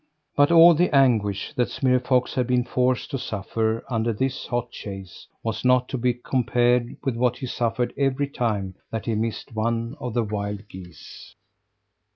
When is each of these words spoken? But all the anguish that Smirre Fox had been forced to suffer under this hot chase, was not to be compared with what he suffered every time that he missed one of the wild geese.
But 0.35 0.51
all 0.51 0.73
the 0.73 0.89
anguish 0.95 1.53
that 1.55 1.69
Smirre 1.69 1.99
Fox 1.99 2.33
had 2.33 2.47
been 2.47 2.63
forced 2.63 3.11
to 3.11 3.19
suffer 3.19 3.83
under 3.87 4.11
this 4.11 4.47
hot 4.47 4.71
chase, 4.71 5.27
was 5.43 5.63
not 5.63 5.87
to 5.89 5.97
be 5.99 6.15
compared 6.15 6.97
with 7.03 7.15
what 7.15 7.37
he 7.37 7.45
suffered 7.45 7.93
every 7.95 8.27
time 8.27 8.73
that 8.89 9.05
he 9.05 9.13
missed 9.13 9.53
one 9.53 9.95
of 9.99 10.15
the 10.15 10.23
wild 10.23 10.67
geese. 10.67 11.35